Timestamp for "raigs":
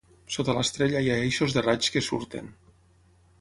1.67-1.93